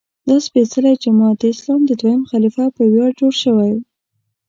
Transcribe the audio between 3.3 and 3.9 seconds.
شوی.